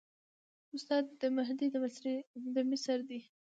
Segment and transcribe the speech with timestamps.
[0.75, 1.07] استاد
[1.37, 1.67] مهدي
[2.55, 3.19] د مصر دی.